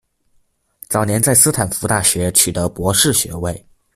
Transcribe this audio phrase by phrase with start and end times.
[0.89, 3.63] 早年在斯坦福大学取得博士学位。